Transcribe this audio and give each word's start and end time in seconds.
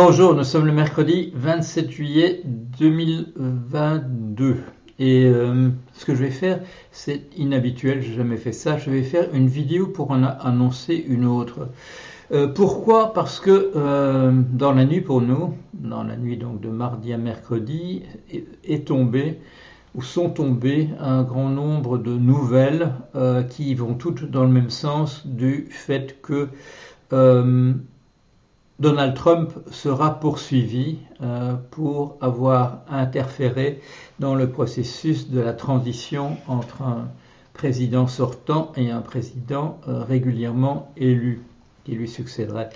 Bonjour, 0.00 0.32
nous 0.32 0.44
sommes 0.44 0.66
le 0.66 0.72
mercredi 0.72 1.32
27 1.34 1.90
juillet 1.90 2.40
2022 2.44 4.58
et 5.00 5.24
euh, 5.24 5.70
ce 5.92 6.04
que 6.04 6.14
je 6.14 6.22
vais 6.22 6.30
faire, 6.30 6.60
c'est 6.92 7.22
inhabituel, 7.36 8.00
j'ai 8.00 8.14
jamais 8.14 8.36
fait 8.36 8.52
ça, 8.52 8.78
je 8.78 8.90
vais 8.90 9.02
faire 9.02 9.28
une 9.34 9.48
vidéo 9.48 9.88
pour 9.88 10.12
en 10.12 10.22
annoncer 10.22 11.04
une 11.08 11.24
autre. 11.24 11.66
Euh, 12.30 12.46
pourquoi? 12.46 13.12
Parce 13.12 13.40
que 13.40 13.72
euh, 13.74 14.30
dans 14.52 14.70
la 14.70 14.84
nuit 14.84 15.00
pour 15.00 15.20
nous, 15.20 15.54
dans 15.74 16.04
la 16.04 16.16
nuit 16.16 16.36
donc 16.36 16.60
de 16.60 16.68
mardi 16.68 17.12
à 17.12 17.18
mercredi, 17.18 18.04
est, 18.62 18.86
tombé 18.86 19.40
ou 19.96 20.02
sont 20.02 20.30
tombées 20.30 20.90
un 21.00 21.24
grand 21.24 21.48
nombre 21.48 21.98
de 21.98 22.12
nouvelles 22.12 22.92
qui 23.50 23.74
vont 23.74 23.94
toutes 23.94 24.30
dans 24.30 24.44
le 24.44 24.52
même 24.52 24.70
sens 24.70 25.26
du 25.26 25.66
fait 25.70 26.22
que 26.22 26.50
Donald 28.78 29.14
Trump 29.14 29.52
sera 29.72 30.20
poursuivi 30.20 30.98
euh, 31.20 31.54
pour 31.72 32.16
avoir 32.20 32.82
interféré 32.88 33.80
dans 34.20 34.36
le 34.36 34.50
processus 34.50 35.30
de 35.30 35.40
la 35.40 35.52
transition 35.52 36.36
entre 36.46 36.82
un 36.82 37.08
président 37.54 38.06
sortant 38.06 38.70
et 38.76 38.92
un 38.92 39.00
président 39.00 39.80
euh, 39.88 40.04
régulièrement 40.04 40.92
élu 40.96 41.42
qui 41.82 41.96
lui 41.96 42.08
succéderait. 42.08 42.70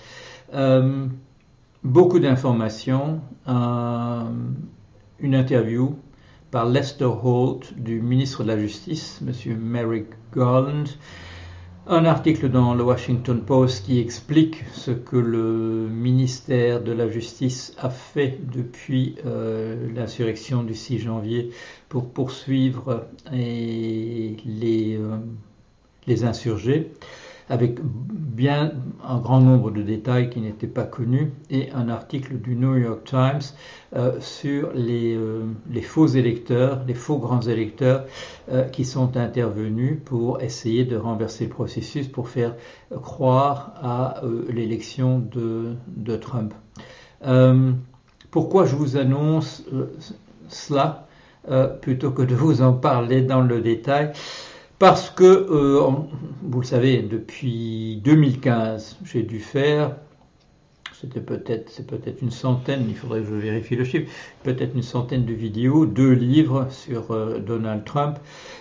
Euh, 0.54 1.06
beaucoup 1.84 2.18
d'informations, 2.18 3.20
une 3.46 5.34
interview 5.34 5.96
par 6.50 6.66
Lester 6.66 7.04
Holt 7.04 7.74
du 7.78 8.02
ministre 8.02 8.42
de 8.42 8.48
la 8.48 8.58
Justice, 8.58 9.22
M. 9.24 9.56
Merrick 9.56 10.06
Garland, 10.34 10.84
un 11.86 12.04
article 12.04 12.48
dans 12.48 12.74
le 12.74 12.84
Washington 12.84 13.42
Post 13.42 13.86
qui 13.86 13.98
explique 13.98 14.64
ce 14.72 14.92
que 14.92 15.16
le 15.16 15.88
ministère 15.90 16.80
de 16.82 16.92
la 16.92 17.08
Justice 17.08 17.74
a 17.78 17.90
fait 17.90 18.38
depuis 18.52 19.16
euh, 19.26 19.88
l'insurrection 19.92 20.62
du 20.62 20.74
6 20.74 21.00
janvier 21.00 21.50
pour 21.88 22.10
poursuivre 22.10 23.08
les, 23.32 24.96
euh, 24.96 25.16
les 26.06 26.24
insurgés 26.24 26.92
avec 27.52 27.80
bien 27.82 28.72
un 29.06 29.18
grand 29.18 29.42
nombre 29.42 29.70
de 29.70 29.82
détails 29.82 30.30
qui 30.30 30.40
n'étaient 30.40 30.66
pas 30.66 30.84
connus, 30.84 31.32
et 31.50 31.70
un 31.72 31.90
article 31.90 32.38
du 32.38 32.56
New 32.56 32.76
York 32.76 33.04
Times 33.04 33.42
euh, 33.94 34.18
sur 34.20 34.70
euh, 34.74 35.44
les, 35.70 35.82
faux 35.82 36.06
électeurs, 36.06 36.82
les 36.86 36.94
faux 36.94 37.18
grands 37.18 37.42
électeurs 37.42 38.06
euh, 38.50 38.64
qui 38.64 38.86
sont 38.86 39.18
intervenus 39.18 39.98
pour 40.02 40.40
essayer 40.40 40.86
de 40.86 40.96
renverser 40.96 41.44
le 41.44 41.50
processus, 41.50 42.08
pour 42.08 42.30
faire 42.30 42.54
croire 43.02 43.74
à 43.82 44.22
l'élection 44.48 45.18
de, 45.18 45.74
de, 45.88 46.16
Trump. 46.16 46.54
pourquoi 48.30 48.64
je 48.64 48.76
vous 48.76 48.96
annonce 48.96 49.62
cela 50.48 51.06
plutôt 51.82 52.12
que 52.12 52.22
de 52.22 52.34
vous 52.34 52.62
en 52.62 52.72
parler 52.72 53.20
dans 53.20 53.42
le 53.42 53.60
détail? 53.60 54.12
Parce 54.82 55.10
que, 55.10 55.22
euh, 55.22 55.92
vous 56.42 56.60
le 56.60 56.66
savez, 56.66 57.02
depuis 57.02 58.00
2015, 58.02 58.98
j'ai 59.04 59.22
dû 59.22 59.38
faire 59.38 59.94
c'était 61.02 61.20
peut-être, 61.20 61.68
c'est 61.68 61.84
peut-être 61.84 62.22
une 62.22 62.30
centaine, 62.30 62.84
il 62.88 62.94
faudrait 62.94 63.22
que 63.22 63.26
je 63.26 63.34
vérifie 63.34 63.74
le 63.74 63.82
chiffre, 63.82 64.08
peut-être 64.44 64.76
une 64.76 64.84
centaine 64.84 65.24
de 65.24 65.32
vidéos, 65.32 65.84
deux 65.84 66.12
livres 66.12 66.68
sur 66.70 67.10
euh, 67.10 67.40
Donald 67.40 67.84
Trump. 67.84 68.18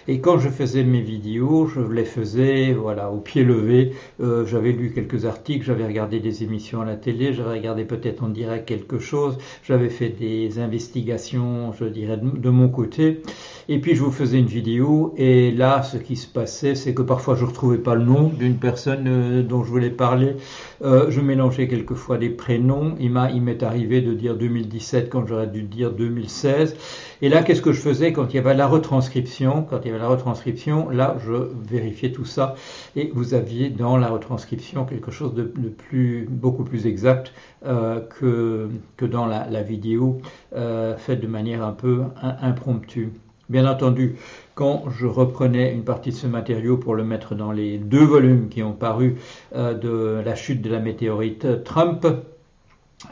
Et 0.08 0.22
quand 0.22 0.39
je 0.39 0.50
faisais 0.50 0.83
mes 0.83 1.02
vidéos, 1.02 1.67
je 1.67 1.81
les 1.81 2.03
faisais, 2.03 2.73
voilà, 2.73 3.11
au 3.11 3.17
pied 3.17 3.44
levé. 3.44 3.94
Euh, 4.22 4.44
j'avais 4.47 4.72
lu 4.72 4.91
quelques 4.91 5.25
articles, 5.25 5.63
j'avais 5.63 5.85
regardé 5.85 6.19
des 6.19 6.41
émissions 6.44 6.81
à 6.81 6.85
la 6.85 6.95
télé, 6.95 7.31
j'avais 7.33 7.58
regardé 7.58 7.85
peut-être 7.85 8.23
en 8.23 8.30
direct 8.30 8.67
quelque 8.67 8.97
chose, 8.97 9.38
j'avais 9.63 9.89
fait 9.89 10.09
des 10.09 10.58
investigations, 10.58 11.73
je 11.73 11.85
dirais, 11.85 12.17
de, 12.17 12.50
mon 12.50 12.69
côté. 12.69 13.22
Et 13.70 13.80
puis 13.80 13.95
je 13.95 14.04
vous 14.04 14.12
faisais 14.12 14.40
une 14.40 14.48
vidéo, 14.48 15.14
et 15.17 15.52
là, 15.52 15.84
ce 15.84 15.97
qui 15.97 16.16
se 16.16 16.28
passait, 16.28 16.75
c'est 16.75 16.94
que 16.94 17.02
parfois 17.02 17.35
je 17.35 17.44
ne 17.44 17.50
retrouvais 17.50 17.78
pas 17.78 17.96
le 17.96 18.03
nom 18.03 18.28
d'une 18.28 18.58
personne 18.58 19.08
euh, 19.08 19.44
dont 19.44 19.63
je 19.63 19.69
voulais 19.69 19.90
parler. 19.90 20.35
je 20.81 21.22
mélangeais 21.22 21.68
quelquefois 21.68 22.18
des 22.18 22.30
prénoms. 22.30 22.96
Il 23.00 23.12
m'est 23.12 23.63
arrivé 23.63 24.02
de 24.02 24.13
dire 24.13 24.35
2017 24.35 25.09
quand 25.09 25.25
j'aurais 25.28 25.47
dû 25.47 25.63
dire 25.63 25.91
2016. 25.91 26.75
Et 27.22 27.30
là, 27.30 27.44
qu'est-ce 27.44 27.62
que 27.62 27.72
je 27.72 27.80
faisais 27.80 28.13
quand 28.13 28.34
il 28.34 28.38
y 28.38 28.40
avait 28.40 28.56
la 28.56 28.68
retranscription? 28.68 29.64
Quand 29.64 29.81
il 29.84 29.88
y 29.88 29.90
avait 29.91 30.00
la 30.00 30.08
retranscription, 30.08 30.90
là, 30.90 31.18
je 31.24 31.34
vérifiais 31.69 32.12
tout 32.12 32.25
ça. 32.25 32.56
Et 32.96 33.12
vous 33.14 33.34
aviez 33.34 33.69
dans 33.69 33.97
la 33.97 34.09
retranscription 34.09 34.85
quelque 34.85 35.12
chose 35.12 35.34
de, 35.35 35.44
plus, 35.44 36.28
beaucoup 36.30 36.64
plus 36.64 36.88
exact 36.88 37.34
euh, 37.66 38.02
que, 38.19 38.69
que 38.97 39.06
dans 39.06 39.28
la, 39.28 39.62
vidéo, 39.62 40.19
euh, 40.56 40.97
faite 40.97 41.22
de 41.22 41.28
manière 41.28 41.64
un 41.64 41.74
peu 41.74 42.02
impromptue. 42.41 43.09
Bien 43.51 43.69
entendu, 43.69 44.16
quand 44.56 44.85
je 44.89 45.06
reprenais 45.06 45.73
une 45.73 45.84
partie 45.84 46.12
de 46.12 46.16
ce 46.16 46.25
matériau 46.25 46.78
pour 46.78 46.95
le 46.95 47.03
mettre 47.03 47.35
dans 47.35 47.51
les 47.51 47.78
deux 47.78 48.06
volumes 48.06 48.47
qui 48.47 48.63
ont 48.63 48.72
paru 48.72 49.17
euh, 49.53 49.73
de 49.73 50.23
la 50.23 50.35
chute 50.35 50.62
de 50.62 50.69
la 50.69 50.79
météorite 50.79 51.61
Trump, 51.66 52.07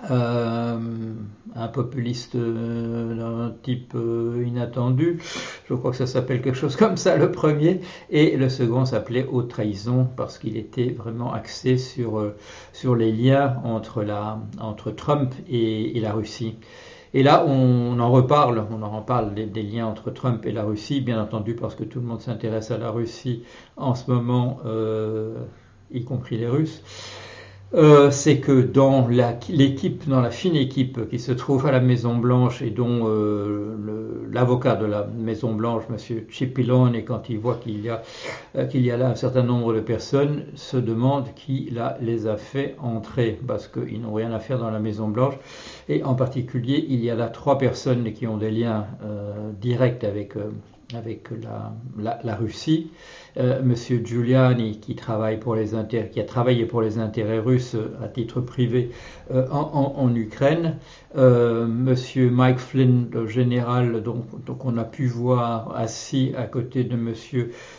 euh, 0.09 0.79
un 1.57 1.67
populiste 1.67 2.35
euh, 2.35 3.15
d'un 3.49 3.53
type 3.63 3.93
inattendu, 4.41 5.19
je 5.67 5.73
crois 5.73 5.91
que 5.91 5.97
ça 5.97 6.07
s'appelle 6.07 6.41
quelque 6.41 6.55
chose 6.55 6.77
comme 6.77 6.95
ça 6.95 7.17
le 7.17 7.33
premier, 7.33 7.81
et 8.09 8.37
le 8.37 8.47
second 8.47 8.85
s'appelait 8.85 9.27
Haute 9.29 9.49
Trahison 9.49 10.07
parce 10.15 10.37
qu'il 10.37 10.55
était 10.55 10.91
vraiment 10.91 11.33
axé 11.33 11.77
sur, 11.77 12.31
les 12.95 13.11
liens 13.11 13.57
entre 13.65 14.91
Trump 14.91 15.33
et 15.49 15.99
la 15.99 16.13
Russie. 16.13 16.55
Et 17.13 17.23
là, 17.23 17.43
on 17.45 17.99
en 17.99 18.11
reparle, 18.11 18.63
on 18.71 18.83
en 18.83 18.99
reparle 18.99 19.33
des, 19.33 19.63
liens 19.63 19.87
entre 19.87 20.11
Trump 20.11 20.45
et 20.45 20.51
la 20.51 20.63
Russie, 20.63 21.01
bien 21.01 21.21
entendu, 21.21 21.55
parce 21.55 21.75
que 21.75 21.83
tout 21.83 21.99
le 21.99 22.05
monde 22.05 22.21
s'intéresse 22.21 22.69
à 22.69 22.77
la 22.77 22.91
Russie 22.91 23.43
en 23.77 23.95
ce 23.95 24.11
moment, 24.11 24.59
euh, 24.65 25.43
y 25.91 26.03
compris 26.03 26.37
les 26.37 26.47
Russes. 26.47 26.83
Euh, 27.75 28.09
c'est 28.09 28.39
que 28.39 28.61
dans 28.61 29.07
l'équipe, 29.07 30.09
dans 30.09 30.21
la 30.21 30.31
fine 30.31 30.55
équipe 30.55 31.07
qui 31.07 31.19
se 31.19 31.31
trouve 31.31 31.67
à 31.67 31.71
la 31.71 31.79
Maison 31.79 32.17
Blanche 32.17 32.63
et 32.63 32.71
dont 32.71 33.01
euh, 33.03 34.27
l'avocat 34.31 34.75
de 34.75 34.87
la 34.87 35.05
Maison 35.05 35.53
Blanche, 35.53 35.83
M. 35.87 36.23
Cipollone, 36.31 36.95
et 36.95 37.03
quand 37.03 37.29
il 37.29 37.37
voit 37.37 37.57
qu'il 37.57 37.79
y 37.81 37.89
a 37.89 38.01
euh, 38.55 38.67
y 38.73 38.89
a 38.89 38.97
là 38.97 39.09
un 39.09 39.15
certain 39.15 39.43
nombre 39.43 39.73
de 39.73 39.81
personnes, 39.81 40.45
se 40.55 40.77
demande 40.77 41.27
qui 41.35 41.71
les 42.01 42.25
a 42.25 42.37
fait 42.37 42.75
entrer 42.81 43.39
parce 43.45 43.67
qu'ils 43.67 44.01
n'ont 44.01 44.13
rien 44.13 44.31
à 44.31 44.39
faire 44.39 44.57
dans 44.57 44.71
la 44.71 44.79
Maison 44.79 45.07
Blanche. 45.07 45.35
Et 45.89 46.03
en 46.03 46.15
particulier, 46.15 46.83
il 46.89 47.03
y 47.03 47.11
a 47.11 47.15
là 47.15 47.27
trois 47.27 47.59
personnes 47.59 48.13
qui 48.13 48.25
ont 48.25 48.37
des 48.37 48.51
liens 48.51 48.87
directs 49.61 50.03
avec 50.03 50.33
avec 50.95 51.29
la, 51.31 52.19
la, 52.23 52.35
Russie. 52.35 52.91
Euh, 53.37 53.61
Monsieur 53.61 54.01
Giuliani, 54.03 54.79
qui, 54.79 54.95
travaille 54.95 55.37
pour 55.39 55.55
les 55.55 55.69
qui 56.11 56.19
a 56.19 56.23
travaillé 56.23 56.65
pour 56.65 56.81
les 56.81 56.97
intérêts 56.97 57.39
russes 57.39 57.75
à 58.03 58.07
titre 58.07 58.41
privé 58.41 58.89
euh, 59.31 59.47
en, 59.51 59.93
en, 59.97 60.15
Ukraine. 60.15 60.77
Euh, 61.15 61.67
Monsieur 61.67 62.29
Mike 62.31 62.59
Flynn, 62.59 63.07
le 63.11 63.27
général, 63.27 64.01
donc, 64.01 64.43
donc, 64.45 64.65
on 64.65 64.77
a 64.77 64.83
pu 64.83 65.05
voir 65.05 65.75
assis 65.75 66.33
à 66.35 66.45
côté 66.45 66.83
de 66.83 66.95
Monsieur 66.95 67.51
euh, 67.51 67.78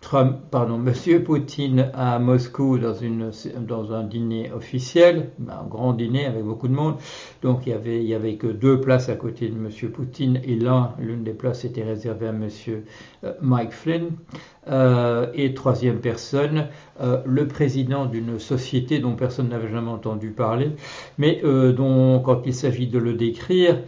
Trump, 0.00 0.36
pardon, 0.50 0.78
Monsieur 0.88 1.22
Poutine 1.22 1.90
à 1.94 2.18
Moscou 2.18 2.78
dans, 2.78 3.92
un 3.92 4.04
dîner 4.04 4.52
officiel, 4.52 5.30
un 5.48 5.64
grand 5.64 5.94
dîner 5.94 6.26
avec 6.26 6.44
beaucoup 6.44 6.68
de 6.68 6.74
monde. 6.74 6.96
Donc 7.42 7.66
il 7.66 7.70
y 7.70 8.14
avait, 8.14 8.36
que 8.36 8.46
deux 8.46 8.80
places 8.80 9.08
à 9.08 9.16
côté 9.16 9.48
de 9.48 9.56
Monsieur 9.56 9.90
Poutine 9.90 10.40
et 10.44 10.56
l'un, 10.56 10.94
l'une 10.98 11.24
des 11.24 11.32
places 11.32 11.64
était 11.64 11.84
réservée 11.84 12.28
à 12.28 12.32
Monsieur 12.32 12.84
euh, 13.24 13.32
Mike 13.40 13.72
Flynn. 13.72 14.10
Euh, 14.70 15.26
et 15.34 15.54
troisième 15.54 16.00
personne, 16.00 16.68
euh, 17.00 17.22
le 17.24 17.46
président 17.46 18.06
d'une 18.06 18.38
société 18.38 18.98
dont 18.98 19.14
personne 19.14 19.48
n'avait 19.48 19.70
jamais 19.70 19.90
entendu 19.90 20.30
parler, 20.30 20.72
mais 21.16 21.40
euh, 21.44 21.72
dont, 21.72 22.20
quand 22.20 22.42
il 22.44 22.52
s'agit 22.52 22.86
de 22.86 22.98
le 22.98 23.14
décrire 23.14 23.78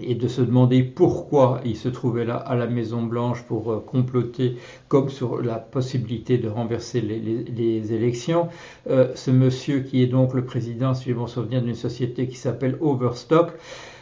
et 0.00 0.14
de 0.14 0.28
se 0.28 0.40
demander 0.40 0.82
pourquoi 0.82 1.60
il 1.64 1.76
se 1.76 1.88
trouvait 1.88 2.24
là 2.24 2.36
à 2.36 2.54
la 2.54 2.66
Maison 2.66 3.02
Blanche 3.02 3.42
pour 3.42 3.84
comploter 3.84 4.56
comme 4.88 5.08
sur 5.08 5.40
la 5.40 5.56
possibilité 5.56 6.38
de 6.38 6.48
renverser 6.48 7.00
les, 7.00 7.92
élections, 7.92 8.48
ce 8.88 9.30
monsieur 9.30 9.80
qui 9.80 10.02
est 10.02 10.06
donc 10.06 10.34
le 10.34 10.44
président, 10.44 10.94
si 10.94 11.10
je 11.10 11.14
m'en 11.14 11.26
souviens, 11.26 11.60
d'une 11.60 11.74
société 11.74 12.28
qui 12.28 12.36
s'appelle 12.36 12.76
Overstock, 12.80 13.52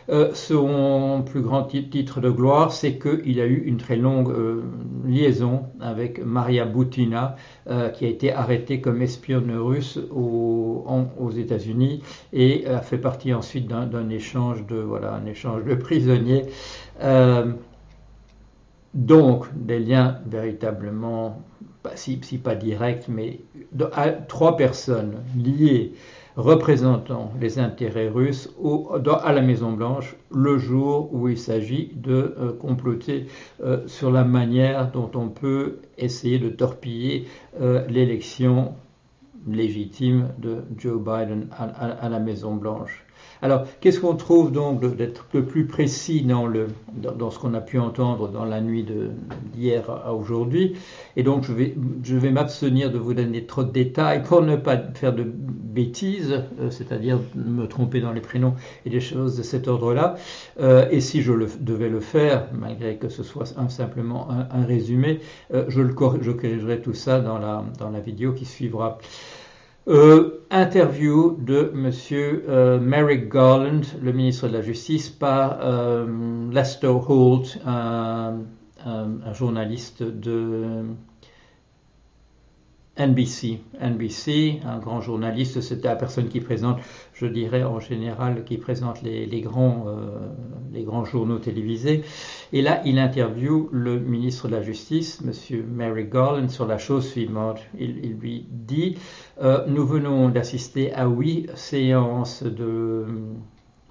euh, 0.08 0.32
son 0.34 1.22
plus 1.24 1.40
grand 1.40 1.64
titre 1.64 2.20
de 2.20 2.30
gloire, 2.30 2.72
c'est 2.72 2.98
qu'il 2.98 3.40
a 3.40 3.46
eu 3.46 3.62
une 3.64 3.76
très 3.76 3.96
longue 3.96 4.30
euh, 4.30 4.62
liaison 5.06 5.64
avec 5.80 6.24
Maria 6.24 6.64
Boutina, 6.64 7.36
euh, 7.68 7.90
qui 7.90 8.06
a 8.06 8.08
été 8.08 8.32
arrêtée 8.32 8.80
comme 8.80 9.02
espionne 9.02 9.52
russe 9.52 9.98
aux 10.10 11.30
États-Unis 11.36 12.02
et 12.32 12.66
a 12.66 12.80
fait 12.80 12.98
partie 12.98 13.32
ensuite 13.34 13.68
d'un 13.68 14.08
échange 14.08 14.66
de 14.66 14.76
voilà 14.76 15.20
échange 15.26 15.64
de 15.64 15.74
prisonniers. 15.74 16.46
donc 18.94 19.46
des 19.54 19.78
liens 19.78 20.18
véritablement, 20.26 21.42
si, 21.94 22.18
si 22.22 22.38
pas 22.38 22.56
directs, 22.56 23.06
mais 23.08 23.40
trois 24.28 24.56
personnes 24.56 25.18
liées 25.36 25.92
représentant 26.40 27.32
les 27.40 27.58
intérêts 27.58 28.08
russes 28.08 28.50
à 29.22 29.32
la 29.32 29.40
Maison 29.42 29.72
Blanche 29.72 30.16
le 30.34 30.58
jour 30.58 31.12
où 31.12 31.28
il 31.28 31.38
s'agit 31.38 31.92
de 31.94 32.34
euh, 32.38 32.52
comploter 32.52 33.26
euh, 33.62 33.86
sur 33.86 34.10
la 34.10 34.24
manière 34.24 34.90
dont 34.90 35.10
on 35.14 35.28
peut 35.28 35.80
essayer 35.98 36.38
de 36.38 36.48
torpiller 36.48 37.26
euh, 37.60 37.86
l'élection 37.88 38.74
légitime 39.46 40.30
de 40.38 40.62
Joe 40.76 41.00
Biden 41.00 41.48
à 41.58 42.08
la 42.08 42.18
Maison 42.18 42.56
Blanche. 42.56 43.06
Alors, 43.42 43.64
qu'est-ce 43.80 44.00
qu'on 44.00 44.16
trouve 44.16 44.52
donc 44.52 44.84
d'être 44.96 45.26
le 45.32 45.44
plus 45.44 45.66
précis 45.66 46.22
dans, 46.22 47.30
ce 47.30 47.38
qu'on 47.38 47.54
a 47.54 47.60
pu 47.60 47.78
entendre 47.78 48.28
dans 48.28 48.44
la 48.44 48.60
nuit 48.60 48.86
d'hier 49.54 49.88
à 49.88 50.14
aujourd'hui? 50.14 50.74
Et 51.16 51.22
donc, 51.22 51.44
je 51.44 52.16
vais, 52.16 52.30
m'abstenir 52.30 52.90
de 52.90 52.98
vous 52.98 53.14
donner 53.14 53.46
trop 53.46 53.64
de 53.64 53.70
détails 53.70 54.22
pour 54.22 54.42
ne 54.42 54.56
pas 54.56 54.76
faire 54.94 55.14
de 55.14 55.24
bêtises, 55.24 56.42
euh, 56.60 56.70
c'est-à-dire 56.70 57.18
me 57.34 57.66
tromper 57.66 58.00
dans 58.00 58.12
les 58.12 58.20
prénoms 58.20 58.54
et 58.84 58.90
des 58.90 59.00
choses 59.00 59.36
de 59.36 59.42
cet 59.42 59.68
ordre-là. 59.68 60.16
Euh, 60.60 60.88
et 60.90 61.00
si 61.00 61.22
je 61.22 61.32
devais 61.60 61.88
le 61.88 62.00
faire, 62.00 62.48
malgré 62.52 62.96
que 62.96 63.08
ce 63.08 63.22
soit 63.22 63.46
simplement 63.68 64.28
un, 64.30 64.64
résumé, 64.64 65.20
euh, 65.54 65.64
je, 65.68 65.82
corrigerai 65.82 66.82
tout 66.82 66.94
ça 66.94 67.20
dans 67.20 67.38
la 67.38 68.00
vidéo 68.00 68.32
qui 68.32 68.44
suivra. 68.44 68.98
Euh, 69.88 70.44
interview 70.50 71.36
de 71.40 71.70
Monsieur 71.74 72.44
euh, 72.48 72.78
Merrick 72.78 73.30
Garland, 73.32 73.80
le 74.02 74.12
ministre 74.12 74.46
de 74.46 74.52
la 74.52 74.60
Justice, 74.60 75.08
par 75.08 75.58
euh, 75.62 76.50
Lester 76.52 76.86
Holt, 77.08 77.58
un, 77.66 78.40
journaliste 79.32 80.02
de 80.02 80.84
NBC. 83.00 83.60
NBC, 83.80 84.60
un 84.64 84.78
grand 84.78 85.00
journaliste, 85.00 85.60
c'était 85.60 85.88
la 85.88 85.96
personne 85.96 86.28
qui 86.28 86.40
présente, 86.40 86.78
je 87.14 87.26
dirais 87.26 87.64
en 87.64 87.80
général, 87.80 88.44
qui 88.44 88.58
présente 88.58 89.02
les, 89.02 89.40
grands, 89.40 89.86
les 90.72 90.82
grands 90.82 91.04
journaux 91.04 91.38
télévisés. 91.38 92.02
Et 92.52 92.62
là, 92.62 92.82
il 92.84 92.98
interviewe 92.98 93.68
le 93.72 93.98
ministre 93.98 94.48
de 94.48 94.56
la 94.56 94.62
Justice, 94.62 95.22
M. 95.24 95.64
Merrick 95.72 96.10
Garland, 96.10 96.48
sur 96.48 96.66
la 96.66 96.78
chose 96.78 97.08
suivante. 97.08 97.58
Il, 97.78 98.18
lui 98.20 98.46
dit 98.50 98.98
euh, 99.40 99.64
Nous 99.66 99.86
venons 99.86 100.28
d'assister 100.28 100.92
à 100.92 101.06
huit 101.06 101.48
séances 101.54 102.42
de 102.42 103.06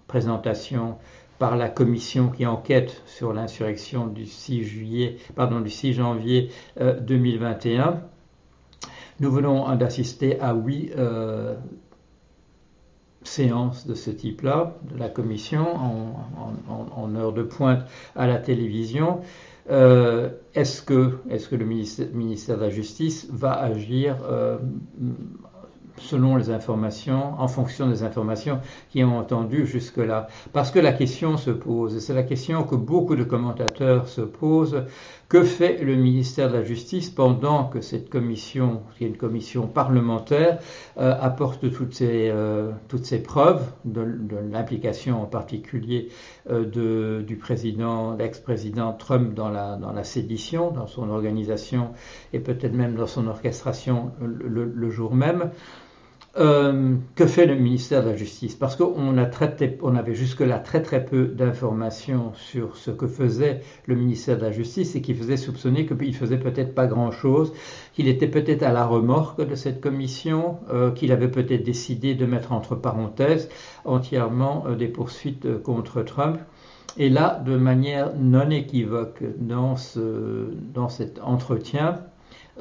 présentation 0.07 0.97
par 1.39 1.55
la 1.55 1.69
commission 1.69 2.29
qui 2.29 2.45
enquête 2.45 3.01
sur 3.05 3.33
l'insurrection 3.33 4.07
du 4.07 4.25
6 4.25 4.63
juillet, 4.63 5.17
pardon, 5.35 5.61
du 5.61 5.69
6 5.69 5.93
janvier 5.93 6.51
2021. 6.77 8.01
Nous 9.19 9.31
venons 9.31 9.75
d'assister 9.75 10.39
à 10.39 10.53
huit 10.53 10.91
euh, 10.97 11.55
séance 13.23 13.85
de 13.85 13.93
ce 13.93 14.11
type-là, 14.11 14.75
de 14.89 14.97
la 14.97 15.09
commission, 15.09 15.65
en, 15.75 17.15
heure 17.15 17.33
de 17.33 17.43
pointe 17.43 17.85
à 18.15 18.27
la 18.27 18.37
télévision. 18.37 19.21
Euh, 19.69 20.29
est-ce 20.55 20.81
que, 20.81 21.17
est 21.29 21.47
que, 21.49 21.55
le 21.55 21.65
ministère, 21.65 22.57
de 22.57 22.61
la 22.61 22.69
Justice 22.69 23.27
va 23.29 23.53
agir 23.53 24.17
euh, 24.23 24.57
selon 25.99 26.35
les 26.35 26.49
informations, 26.49 27.39
en 27.39 27.47
fonction 27.47 27.87
des 27.87 28.03
informations 28.03 28.59
qui 28.89 29.03
ont 29.03 29.17
entendu 29.17 29.65
jusque-là. 29.65 30.27
Parce 30.53 30.71
que 30.71 30.79
la 30.79 30.93
question 30.93 31.37
se 31.37 31.51
pose, 31.51 31.95
et 31.95 31.99
c'est 31.99 32.13
la 32.13 32.23
question 32.23 32.63
que 32.63 32.75
beaucoup 32.75 33.15
de 33.15 33.23
commentateurs 33.23 34.07
se 34.07 34.21
posent, 34.21 34.83
que 35.29 35.43
fait 35.43 35.83
le 35.83 35.95
ministère 35.95 36.49
de 36.49 36.57
la 36.57 36.63
Justice 36.63 37.11
pendant 37.11 37.65
que 37.65 37.81
cette 37.81 38.09
commission, 38.09 38.81
qui 38.97 39.05
est 39.05 39.07
une 39.07 39.17
commission 39.17 39.67
parlementaire, 39.67 40.57
euh, 40.97 41.15
apporte 41.21 41.71
toutes 41.71 41.93
ces, 41.93 42.29
euh, 42.29 42.71
toutes 42.87 43.05
preuves 43.23 43.71
de, 43.85 44.01
l'implication 44.51 45.21
en 45.21 45.25
particulier 45.25 46.09
euh, 46.49 47.21
du 47.21 47.35
président, 47.35 48.15
l'ex-président 48.15 48.93
Trump 48.93 49.35
dans 49.35 49.49
la, 49.49 49.75
dans 49.75 49.93
la 49.93 50.03
sédition, 50.03 50.71
dans 50.71 50.87
son 50.87 51.09
organisation 51.09 51.91
et 52.33 52.39
peut-être 52.39 52.73
même 52.73 52.95
dans 52.95 53.07
son 53.07 53.27
orchestration 53.27 54.11
le 54.21 54.89
jour 54.89 55.13
même? 55.13 55.51
Euh, 56.37 56.95
que 57.15 57.25
fait 57.25 57.47
le 57.47 57.55
ministère 57.55 58.03
de 58.03 58.09
la 58.09 58.15
Justice? 58.15 58.55
Parce 58.55 58.75
qu'on 58.75 59.17
avait 59.17 60.13
jusque-là 60.13 60.59
très 60.59 60.81
très 60.81 61.03
peu 61.03 61.25
d'informations 61.25 62.33
sur 62.35 62.77
ce 62.77 62.91
que 62.91 63.07
faisait 63.07 63.61
le 63.87 63.95
ministère 63.95 64.37
de 64.37 64.43
la 64.43 64.51
Justice 64.51 64.95
et 64.95 65.01
qui 65.01 65.13
faisait 65.13 65.37
soupçonner 65.37 65.85
qu'il 65.85 66.15
faisait 66.15 66.37
peut-être 66.37 66.75
pas 66.75 66.85
grand-chose, 66.85 67.53
qu'il 67.93 68.07
était 68.07 68.27
peut-être 68.27 68.63
à 68.63 68.71
la 68.71 68.85
remorque 68.85 69.45
de 69.45 69.55
cette 69.55 69.81
commission, 69.81 70.59
euh, 70.71 70.91
qu'il 70.91 71.11
avait 71.11 71.31
peut-être 71.31 71.63
décidé 71.63 72.13
de 72.13 72.25
mettre 72.25 72.51
entre 72.51 72.75
parenthèses 72.75 73.49
entièrement 73.83 74.65
euh, 74.67 74.75
des 74.75 74.87
poursuites 74.87 75.61
contre 75.63 76.03
Trump. 76.03 76.39
Et 76.97 77.09
là, 77.09 77.41
de 77.45 77.55
manière 77.55 78.15
non 78.17 78.49
équivoque 78.49 79.23
dans 79.39 79.77
cet 79.77 81.19
entretien, 81.21 81.99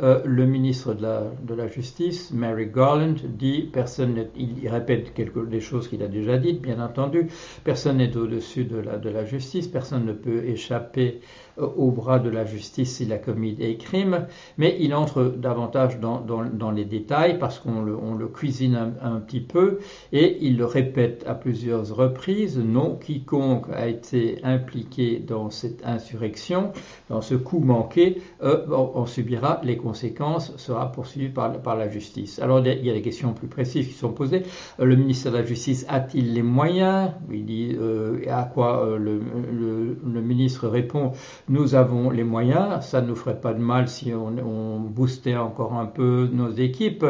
euh, 0.00 0.20
le 0.25 0.46
ministre 0.46 0.94
de 0.94 1.55
la, 1.55 1.67
Justice, 1.67 2.31
Mary 2.32 2.67
Garland, 2.67 3.17
dit, 3.25 3.69
personne 3.73 4.26
il 4.37 4.69
répète 4.69 5.12
quelque, 5.14 5.40
des 5.40 5.61
choses 5.61 5.88
qu'il 5.88 6.02
a 6.02 6.08
déjà 6.08 6.38
dites, 6.38 6.62
bien 6.62 6.81
entendu, 6.81 7.29
personne 7.64 7.99
n'est 7.99 8.17
au-dessus 8.17 8.64
de 8.64 8.79
la, 8.79 9.25
justice, 9.25 9.67
personne 9.67 10.05
ne 10.05 10.12
peut 10.12 10.44
échapper 10.44 11.20
euh, 11.58 11.67
au 11.76 11.90
bras 11.90 12.19
de 12.19 12.31
la 12.31 12.44
justice 12.44 12.96
s'il 12.96 13.12
a 13.12 13.19
commis 13.19 13.55
des 13.55 13.76
crimes, 13.76 14.26
mais 14.56 14.76
il 14.81 14.94
entre 14.94 15.25
davantage 15.25 15.99
dans, 15.99 16.70
les 16.70 16.85
détails 16.85 17.38
parce 17.38 17.58
qu'on 17.58 17.82
le, 17.82 18.29
cuisine 18.29 18.76
un, 18.76 19.14
un, 19.14 19.20
petit 19.20 19.40
peu 19.40 19.79
et 20.12 20.38
il 20.43 20.56
le 20.56 20.64
répète 20.64 21.25
à 21.26 21.35
plusieurs 21.35 21.88
reprises, 21.94 22.58
non, 22.58 22.96
quiconque 22.96 23.67
a 23.73 23.88
été 23.88 24.38
impliqué 24.44 25.19
dans 25.19 25.50
cette 25.50 25.85
insurrection, 25.85 26.73
dans 27.08 27.20
ce 27.20 27.35
coup 27.35 27.61
manqué, 27.61 28.20
euh, 28.43 28.67
on, 28.70 29.06
subira 29.06 29.61
les 29.64 29.76
conséquences, 29.76 29.88
sera 29.94 30.93
poursuivi 30.93 31.29
par, 31.29 31.76
la 31.76 31.88
justice. 31.88 32.38
Alors 32.38 32.61
il 32.61 32.85
y 32.85 32.90
a 32.90 32.93
des 32.93 33.02
questions 33.02 33.32
plus 33.32 33.49
précises 33.49 33.87
qui 33.87 33.94
sont 33.94 34.12
posées. 34.12 34.43
Euh, 34.81 34.85
le 34.85 34.96
ministère 34.96 35.32
de 35.32 35.38
la 35.38 35.44
Justice 35.44 35.87
a-t-il 35.88 36.35
les 36.35 36.43
moyens? 36.43 37.11
Il 37.31 37.44
dit 37.44 37.76
euh, 37.79 38.20
à 38.29 38.44
quoi 38.44 38.85
euh, 38.85 38.99
le, 38.99 40.20
ministre 40.20 40.69
répond 40.69 41.12
nous 41.49 41.75
avons 41.75 42.11
les 42.11 42.25
moyens, 42.25 42.85
ça 42.85 43.00
ne 43.00 43.08
nous 43.08 43.17
ferait 43.17 43.40
pas 43.40 43.55
de 43.55 43.61
mal 43.61 43.88
si 43.88 44.12
on, 44.12 44.81
boostait 44.81 45.37
encore 45.37 45.75
un 45.75 45.87
peu 45.87 46.29
nos 46.32 46.50
équipes, 46.50 47.05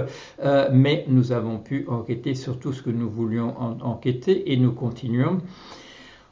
mais 0.72 1.04
nous 1.08 1.32
avons 1.32 1.58
pu 1.58 1.86
enquêter 1.88 2.34
sur 2.34 2.58
tout 2.58 2.72
ce 2.72 2.82
que 2.82 2.90
nous 2.90 3.08
voulions 3.08 3.54
en, 3.58 3.80
enquêter 3.80 4.52
et 4.52 4.56
nous 4.56 4.72
continuons. 4.72 5.40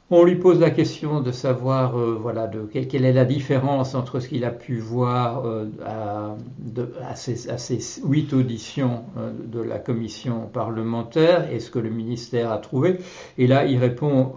On 0.09 0.23
lui 0.23 0.35
pose 0.35 0.61
la 0.61 0.69
question 0.69 1.19
de 1.19 1.31
savoir 1.31 1.99
euh, 1.99 2.17
voilà, 2.17 2.47
de, 2.47 2.61
quelle, 2.61 3.03
est 3.03 3.11
la 3.11 3.25
différence 3.25 3.93
entre 3.93 4.21
ce 4.21 4.29
qu'il 4.29 4.45
a 4.45 4.51
pu 4.51 4.77
voir 4.77 5.45
euh, 5.45 5.65
à, 5.85 6.37
de, 6.59 6.89
ces, 7.15 8.01
huit 8.05 8.31
auditions 8.31 9.03
euh, 9.17 9.33
de 9.45 9.59
la 9.59 9.79
commission 9.79 10.47
parlementaire 10.47 11.51
et 11.51 11.59
ce 11.59 11.69
que 11.69 11.79
le 11.79 11.89
ministère 11.89 12.53
a 12.53 12.57
trouvé. 12.59 12.99
Et 13.37 13.47
là, 13.47 13.65
il 13.65 13.79
répond 13.79 14.35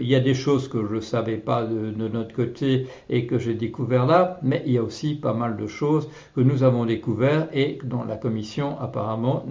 il 0.00 0.08
y 0.08 0.16
a 0.16 0.20
des 0.20 0.34
choses 0.34 0.66
que 0.66 0.84
je 0.84 0.96
ne 0.96 1.00
savais 1.00 1.36
pas 1.36 1.64
de, 1.64 1.92
de, 1.92 2.08
notre 2.08 2.34
côté 2.34 2.88
et 3.08 3.26
que 3.28 3.38
j'ai 3.38 3.54
découvert 3.54 4.06
là, 4.06 4.40
mais 4.42 4.64
il 4.66 4.72
y 4.72 4.78
a 4.78 4.82
aussi 4.82 5.14
pas 5.14 5.32
mal 5.32 5.56
de 5.56 5.68
choses 5.68 6.08
que 6.34 6.40
nous 6.40 6.64
avons 6.64 6.86
découvert 6.86 7.46
et 7.52 7.78
dont 7.84 8.02
la 8.02 8.16
commission 8.16 8.80
apparemment 8.80 9.44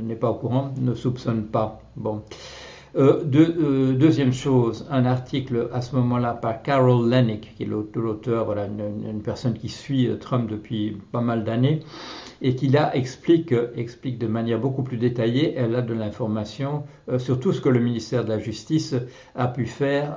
n'est 0.00 0.16
pas 0.16 0.30
au 0.30 0.36
courant, 0.36 0.72
ne 0.80 0.94
soupçonne 0.94 1.44
pas. 1.44 1.82
Bon. 1.96 2.22
Euh, 2.96 3.22
euh, 3.34 3.92
deuxième 3.92 4.32
chose, 4.32 4.84
un 4.90 5.06
article 5.06 5.68
à 5.72 5.80
ce 5.80 5.94
moment-là 5.94 6.34
par 6.34 6.60
Carol 6.62 7.08
Lennick, 7.08 7.54
qui 7.54 7.62
est 7.62 7.66
l'auteur, 7.66 8.44
voilà, 8.46 8.66
une, 8.66 9.22
personne 9.22 9.54
qui 9.54 9.68
suit 9.68 10.08
euh, 10.08 10.16
Trump 10.16 10.50
depuis 10.50 10.96
pas 11.12 11.20
mal 11.20 11.44
d'années, 11.44 11.80
et 12.42 12.56
qui 12.56 12.66
là 12.66 12.96
explique, 12.96 13.54
explique 13.76 14.18
de 14.18 14.26
manière 14.26 14.58
beaucoup 14.58 14.82
plus 14.82 14.96
détaillée, 14.96 15.54
elle 15.56 15.76
a 15.76 15.82
de 15.82 15.94
l'information 15.94 16.84
sur 17.18 17.38
tout 17.38 17.52
ce 17.52 17.60
que 17.60 17.68
le 17.68 17.80
ministère 17.80 18.24
de 18.24 18.30
la 18.30 18.38
Justice 18.38 18.94
a 19.34 19.46
pu 19.46 19.66
faire 19.66 20.16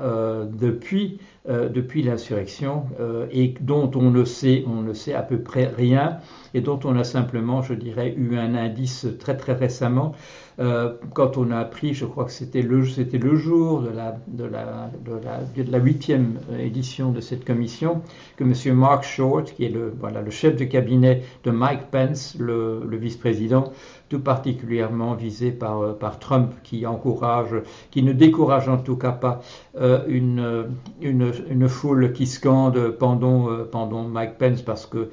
depuis, 0.49 1.19
depuis 1.45 2.01
l'insurrection, 2.01 2.85
et 3.29 3.53
dont 3.59 3.91
on 3.95 4.09
ne 4.09 4.23
sait, 4.23 4.63
on 4.67 4.83
ne 4.83 4.93
sait 4.93 5.13
à 5.13 5.21
peu 5.21 5.39
près 5.39 5.65
rien, 5.65 6.19
et 6.53 6.61
dont 6.61 6.79
on 6.85 6.95
a 6.95 7.03
simplement, 7.03 7.61
je 7.61 7.73
dirais, 7.73 8.13
eu 8.15 8.37
un 8.37 8.55
indice 8.55 9.05
très 9.19 9.35
très 9.35 9.51
récemment 9.51 10.13
euh, 10.59 10.93
quand 11.13 11.37
on 11.37 11.51
a 11.51 11.57
appris, 11.57 11.93
je 11.93 12.05
crois 12.05 12.25
que 12.25 12.31
c'était 12.31 12.61
le, 12.61 12.85
c'était 12.85 13.17
le 13.17 13.35
jour 13.35 13.81
de 13.81 13.89
la, 13.89 14.17
de, 14.27 14.43
la, 14.43 14.89
de, 15.05 15.71
la, 15.71 15.79
huitième 15.79 16.39
édition 16.59 17.11
de 17.11 17.21
cette 17.21 17.45
commission, 17.45 18.01
que 18.37 18.43
M. 18.43 18.75
Mark 18.75 19.03
Short, 19.03 19.51
qui 19.53 19.65
est 19.65 19.69
le, 19.69 19.93
voilà, 19.99 20.21
le 20.21 20.31
chef 20.31 20.55
de 20.55 20.65
cabinet 20.65 21.23
de 21.43 21.51
Mike 21.51 21.89
Pence, 21.91 22.35
le, 22.39 22.83
le 22.87 22.97
vice-président, 22.97 23.71
tout 24.13 24.19
particulièrement 24.19 25.15
visé 25.15 25.51
par, 25.51 25.81
euh, 25.81 25.93
par 25.93 26.19
Trump, 26.19 26.53
qui 26.61 26.85
encourage, 26.85 27.55
qui 27.89 28.03
ne 28.03 28.13
décourage 28.13 28.69
en 28.69 28.77
tout 28.77 28.95
cas 28.95 29.11
pas 29.11 29.41
euh, 29.75 30.03
une, 30.07 30.67
une, 31.01 31.67
foule 31.67 32.13
qui 32.13 32.27
scande 32.27 32.91
pendant, 32.99 34.03
Mike 34.07 34.37
Pence, 34.37 34.61
parce 34.61 34.85
que 34.85 35.09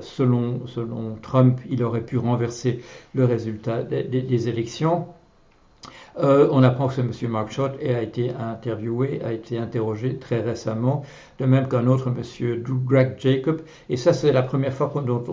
selon, 0.00 0.60
Trump, 1.22 1.60
il 1.70 1.84
aurait 1.84 2.04
pu 2.04 2.18
renverser 2.18 2.80
le 3.14 3.24
résultat 3.24 3.84
des 3.84 4.48
élections 4.48 5.06
Euh, 6.18 6.48
on 6.52 6.62
apprend 6.62 6.88
que 6.88 6.94
ce 6.94 7.00
monsieur 7.00 7.28
Mark 7.28 7.50
Schott 7.50 7.72
a 7.82 8.02
été 8.02 8.30
interviewé, 8.30 9.22
a 9.24 9.32
été 9.32 9.58
interrogé 9.58 10.18
très 10.18 10.40
récemment, 10.40 11.02
de 11.38 11.46
même 11.46 11.68
qu'un 11.68 11.86
autre 11.86 12.10
monsieur 12.10 12.62
Greg 12.84 13.14
Jacob. 13.18 13.62
Et 13.88 13.96
ça, 13.96 14.12
c'est 14.12 14.32
la 14.32 14.42
première 14.42 14.74
fois 14.74 14.92
dont, 15.04 15.24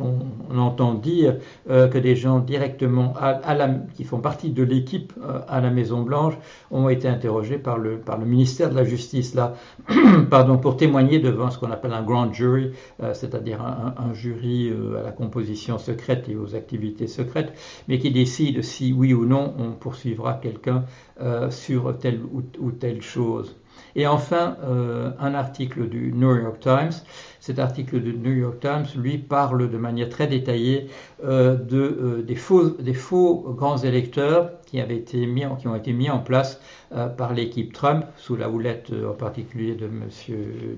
on, 0.00 0.58
entend 0.58 0.94
dire 0.94 1.36
euh, 1.70 1.86
que 1.88 1.98
des 1.98 2.16
gens 2.16 2.40
directement 2.40 3.14
à, 3.16 3.54
la, 3.54 3.68
qui 3.94 4.04
font 4.04 4.18
partie 4.18 4.50
de 4.50 4.62
l'équipe 4.62 5.12
euh, 5.22 5.40
à 5.48 5.60
la 5.60 5.70
Maison 5.70 6.02
Blanche 6.02 6.34
ont 6.70 6.88
été 6.88 7.08
interrogés 7.08 7.58
par 7.58 7.78
le, 7.78 7.98
par 7.98 8.18
le 8.18 8.26
ministère 8.26 8.70
de 8.70 8.74
la 8.74 8.84
Justice 8.84 9.34
là, 9.34 9.54
pardon, 10.30 10.58
pour 10.58 10.76
témoigner 10.76 11.20
devant 11.20 11.50
ce 11.50 11.58
qu'on 11.58 11.70
appelle 11.70 11.92
un 11.92 12.02
grand 12.02 12.32
jury, 12.32 12.72
c'est-à-dire 13.12 13.62
un, 13.62 13.94
un, 13.98 14.14
jury 14.14 14.72
à 14.98 15.02
la 15.02 15.12
composition 15.12 15.78
secrète 15.78 16.28
et 16.28 16.36
aux 16.36 16.54
activités 16.54 17.06
secrètes, 17.06 17.52
mais 17.88 17.98
qui 17.98 18.10
décide 18.10 18.62
si 18.62 18.92
oui 18.92 19.14
ou 19.14 19.26
non 19.26 19.54
on 19.58 19.72
poursuit 19.72 20.15
quelqu'un 20.40 20.84
euh, 21.20 21.50
sur 21.50 21.96
telle 21.98 22.20
ou, 22.60 22.70
telle 22.72 23.02
chose. 23.02 23.56
Et 23.94 24.06
enfin, 24.06 24.56
euh, 24.64 25.10
un 25.18 25.34
article 25.34 25.88
du 25.88 26.12
New 26.12 26.34
York 26.34 26.60
Times. 26.60 26.92
Cet 27.40 27.58
article 27.58 28.00
du 28.00 28.16
New 28.16 28.32
York 28.32 28.60
Times, 28.60 28.86
lui, 29.00 29.18
parle 29.18 29.70
de 29.70 29.78
manière 29.78 30.08
très 30.08 30.26
détaillée 30.26 30.88
euh, 31.24 31.56
de, 31.56 32.24
des, 32.26 32.34
faux, 32.34 32.70
des 32.70 32.94
faux 32.94 33.54
grands 33.56 33.78
électeurs 33.78 34.50
qui, 34.66 34.80
avaient 34.80 34.96
été 34.96 35.26
mis 35.26 35.44
qui 35.58 35.68
ont 35.68 35.76
été 35.76 35.92
mis 35.92 36.10
en 36.10 36.18
place 36.18 36.60
euh, 36.92 37.08
par 37.08 37.34
l'équipe 37.34 37.72
Trump, 37.72 38.04
sous 38.16 38.36
la 38.36 38.48
houlette 38.48 38.90
euh, 38.92 39.10
en 39.10 39.14
particulier 39.14 39.74
de 39.74 39.86
M. 39.86 40.08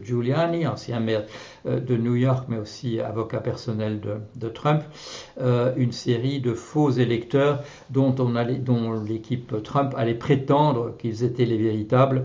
Giuliani, 0.02 0.66
ancien 0.66 1.00
maire 1.00 1.24
euh, 1.66 1.80
de 1.80 1.96
New 1.96 2.14
York, 2.14 2.46
mais 2.48 2.56
aussi 2.56 2.98
avocat 2.98 3.40
personnel 3.40 4.00
de, 4.00 4.48
Trump, 4.48 4.82
une 5.76 5.92
série 5.92 6.40
de 6.40 6.54
faux 6.54 6.90
électeurs 6.90 7.62
dont, 7.90 8.10
dont 8.10 8.92
l'équipe 9.02 9.62
Trump 9.62 9.92
allait 9.96 10.14
prétendre 10.14 10.96
qu'ils 10.96 11.22
étaient 11.22 11.44
les 11.44 11.58
véritables 11.58 12.24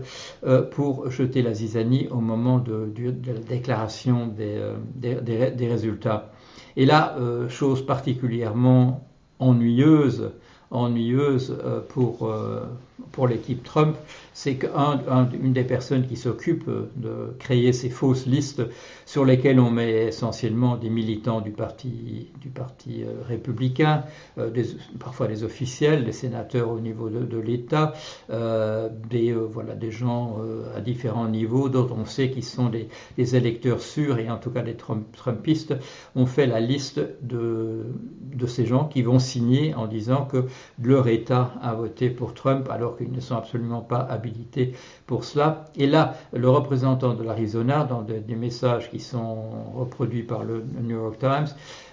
pour 0.70 1.10
jeter 1.10 1.42
la 1.42 1.52
zizanie 1.52 2.08
au 2.10 2.20
moment 2.20 2.58
de, 2.58 2.90
la 3.26 3.32
déclaration 3.34 4.26
des, 4.26 4.58
des, 4.96 5.68
résultats. 5.68 6.32
Et 6.76 6.86
là, 6.86 7.16
chose 7.48 7.84
particulièrement 7.84 9.06
ennuyeuse, 9.38 10.32
ennuyeuse 10.74 11.56
pour, 11.88 12.30
pour 13.12 13.26
l'équipe 13.26 13.62
Trump, 13.62 13.96
c'est 14.32 14.56
qu'une 14.56 15.52
des 15.52 15.64
personnes 15.64 16.06
qui 16.06 16.16
s'occupe 16.16 16.68
de 16.96 17.34
créer 17.38 17.72
ces 17.72 17.88
fausses 17.88 18.26
listes 18.26 18.62
sur 19.06 19.24
lesquelles 19.24 19.60
on 19.60 19.70
met 19.70 20.06
essentiellement 20.06 20.76
des 20.76 20.90
militants 20.90 21.40
du 21.40 21.50
parti, 21.50 22.28
euh, 22.46 23.22
républicain, 23.26 24.04
euh, 24.38 24.50
parfois 24.98 25.28
des 25.28 25.44
officiels, 25.44 26.04
des 26.04 26.12
sénateurs 26.12 26.70
au 26.70 26.80
niveau 26.80 27.08
de, 27.08 27.38
l'État, 27.38 27.94
euh, 28.30 28.88
des, 29.08 29.34
gens 29.90 30.38
à 30.76 30.80
différents 30.80 31.28
niveaux, 31.28 31.68
dont 31.68 31.88
on 31.96 32.04
sait 32.04 32.30
qu'ils 32.30 32.44
sont 32.44 32.70
des, 32.70 32.88
électeurs 33.36 33.80
sûrs 33.80 34.18
et 34.18 34.30
en 34.30 34.36
tout 34.36 34.50
cas 34.50 34.62
des 34.62 34.74
Trumpistes, 34.76 35.74
ont 36.16 36.26
fait 36.26 36.46
la 36.46 36.60
liste 36.60 37.00
de, 37.22 37.84
ces 38.46 38.66
gens 38.66 38.86
qui 38.86 39.02
vont 39.02 39.18
signer 39.18 39.74
en 39.74 39.86
disant 39.86 40.26
que 40.26 40.44
leur 40.82 41.08
État 41.08 41.54
a 41.62 41.74
voté 41.74 42.10
pour 42.10 42.34
Trump 42.34 42.68
qu'ils 42.92 43.12
ne 43.12 43.20
sont 43.20 43.36
absolument 43.36 43.80
pas 43.80 43.98
habilités 43.98 44.72
pour 45.06 45.24
cela. 45.24 45.64
Et 45.76 45.86
là, 45.86 46.14
le 46.32 46.48
représentant 46.48 47.14
de 47.14 47.22
l'Arizona, 47.22 47.84
dans 47.84 48.02
des, 48.02 48.34
messages 48.34 48.90
qui 48.90 49.00
sont 49.00 49.36
reproduits 49.74 50.22
par 50.22 50.44
le 50.44 50.64
New 50.82 50.96
York 50.96 51.18
Times, 51.18 51.46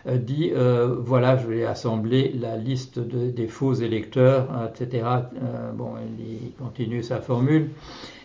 euh, 0.08 0.18
dit 0.18 0.52
euh, 0.54 0.96
voilà, 1.00 1.38
je 1.38 1.48
vais 1.48 1.66
assembler 1.66 2.34
la 2.40 2.58
liste 2.58 3.00
des 3.00 3.48
faux 3.48 3.74
électeurs, 3.74 4.48
etc. 4.70 5.06
Euh, 5.06 5.72
bon, 5.72 5.94
il 6.20 6.52
continue 6.54 7.04
sa 7.04 7.22
formule. 7.22 7.70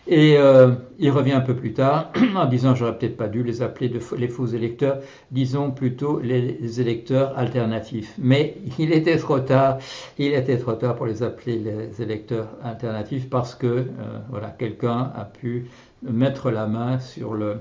Et 0.08 0.36
euh, 0.38 0.70
il 1.00 1.10
revient 1.10 1.32
un 1.32 1.40
peu 1.40 1.56
plus 1.56 1.72
tard 1.72 2.12
en 2.36 2.46
disant 2.46 2.76
j'aurais 2.76 2.96
peut-être 2.96 3.16
pas 3.16 3.26
dû 3.26 3.42
les 3.42 3.60
appeler 3.62 3.92
les 4.16 4.28
faux 4.28 4.46
électeurs, 4.46 5.00
disons 5.32 5.72
plutôt 5.72 6.20
les 6.20 6.80
électeurs 6.80 7.36
alternatifs. 7.36 8.14
Mais 8.18 8.56
il 8.78 8.92
était 8.92 9.16
trop 9.16 9.40
tard, 9.40 9.78
il 10.18 10.32
était 10.32 10.58
trop 10.58 10.74
tard 10.74 10.94
pour 10.94 11.06
les 11.06 11.24
appeler 11.24 11.58
les 11.58 12.02
électeurs 12.02 12.48
alternatifs 12.62 13.28
parce 13.28 13.56
que 13.56 13.66
euh, 13.66 13.84
voilà 14.30 14.50
quelqu'un 14.50 15.10
a 15.16 15.24
pu 15.24 15.66
mettre 16.02 16.52
la 16.52 16.66
main 16.68 17.00
sur 17.00 17.34
le 17.34 17.56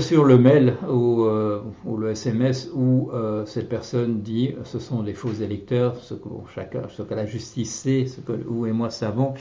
sur 0.00 0.24
le 0.24 0.36
mail 0.36 0.74
ou, 0.88 1.22
euh, 1.22 1.62
le 1.96 2.10
SMS 2.10 2.70
où 2.74 3.10
euh, 3.14 3.46
cette 3.46 3.68
personne 3.68 4.20
dit 4.20 4.54
ce 4.64 4.78
sont 4.78 5.02
des 5.02 5.14
faux 5.14 5.32
électeurs, 5.32 5.96
ce 5.96 6.14
que, 6.14 6.28
chacun, 6.54 6.82
ce 6.88 7.02
que 7.02 7.14
la 7.14 7.24
justice 7.24 7.72
sait, 7.72 8.06
ce 8.06 8.20
que 8.20 8.32
vous 8.32 8.66
et 8.66 8.72
moi 8.72 8.90
savons, 8.90 9.34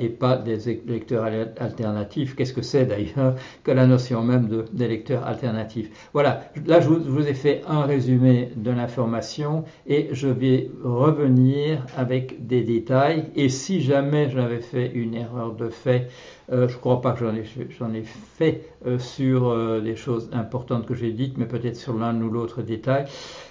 et 0.00 0.08
pas 0.08 0.36
des 0.36 0.68
électeurs 0.68 1.24
alternatifs. 1.58 2.36
Qu'est-ce 2.36 2.52
que 2.52 2.62
c'est 2.62 2.86
d'ailleurs 2.86 3.34
que 3.64 3.70
la 3.70 3.86
notion 3.86 4.22
même 4.22 4.48
d'électeurs 4.72 5.26
alternatifs? 5.26 5.90
Voilà, 6.12 6.44
là 6.66 6.80
je 6.80 6.88
vous, 6.88 7.26
ai 7.26 7.34
fait 7.34 7.62
un 7.66 7.82
résumé 7.82 8.50
de 8.56 8.70
l'information 8.70 9.64
et 9.86 10.08
je 10.12 10.28
vais 10.28 10.70
revenir 10.84 11.84
avec 11.96 12.46
des 12.46 12.62
détails. 12.62 13.26
Et 13.34 13.48
si 13.48 13.80
jamais 13.80 14.30
j'avais 14.30 14.60
fait 14.60 14.90
une 14.92 15.14
erreur 15.14 15.54
de 15.54 15.68
fait, 15.68 16.08
euh, 16.52 16.68
je 16.68 16.74
ne 16.74 16.80
crois 16.80 17.00
pas 17.00 17.12
que 17.12 17.24
j'en 17.24 17.94
ai, 17.94 18.02
fait 18.02 18.64
euh, 18.86 18.98
sur 18.98 19.48
euh, 19.48 19.71
les 19.80 19.96
choses 19.96 20.28
importantes 20.32 20.86
que 20.86 20.94
j'ai 20.94 21.12
dites, 21.12 21.38
mais 21.38 21.46
peut-être 21.46 21.76
sur 21.76 21.94
l'un 21.96 22.20
ou 22.20 22.30
l'autre 22.30 22.62
détail. 22.62 23.06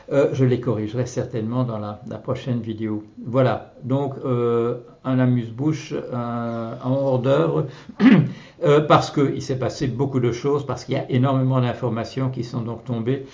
je 0.09 0.45
les 0.45 0.59
corrigerai 0.59 1.05
certainement 1.05 1.63
dans 1.63 1.79
la, 1.79 2.17
prochaine 2.17 2.59
vidéo. 2.61 3.03
Voilà, 3.25 3.73
donc 3.83 4.15
un 5.03 5.19
amuse-bouche 5.19 5.93
en 6.13 6.91
hors 6.91 7.19
d'œuvre, 7.19 7.67
parce 8.87 9.11
qu'il 9.11 9.41
s'est 9.41 9.59
passé 9.59 9.87
beaucoup 9.87 10.19
de 10.19 10.31
choses, 10.31 10.65
parce 10.65 10.85
qu'il 10.85 10.95
y 10.95 10.97
a 10.97 11.09
énormément 11.09 11.61
d'informations 11.61 12.29
qui 12.29 12.43
sont 12.43 12.61
donc 12.61 12.83
tombées 12.83 13.25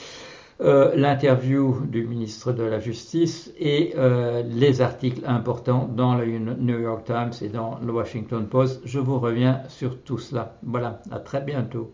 euh, 0.60 0.96
l'interview 0.96 1.86
du 1.86 2.08
ministre 2.08 2.52
de 2.52 2.64
la 2.64 2.80
Justice 2.80 3.54
et 3.60 3.94
euh, 3.96 4.42
les 4.42 4.82
articles 4.82 5.22
importants 5.28 5.88
dans 5.88 6.16
le 6.16 6.26
New 6.26 6.80
York 6.80 7.06
Times 7.06 7.32
et 7.42 7.50
dans 7.50 7.78
le 7.86 7.94
Washington 7.94 8.48
Post. 8.48 8.82
Je 8.84 8.98
vous 8.98 9.20
reviens 9.20 9.62
sur 9.68 10.02
tout 10.02 10.18
cela. 10.18 10.58
Voilà, 10.64 11.04
à 11.12 11.20
très 11.20 11.42
bientôt. 11.42 11.94